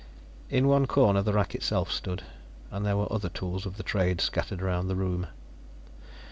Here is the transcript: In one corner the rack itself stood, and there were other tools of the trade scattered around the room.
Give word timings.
In 0.49 0.67
one 0.67 0.87
corner 0.87 1.21
the 1.21 1.31
rack 1.31 1.53
itself 1.53 1.91
stood, 1.91 2.23
and 2.71 2.83
there 2.83 2.97
were 2.97 3.13
other 3.13 3.29
tools 3.29 3.67
of 3.67 3.77
the 3.77 3.83
trade 3.83 4.19
scattered 4.19 4.59
around 4.59 4.87
the 4.87 4.95
room. 4.95 5.27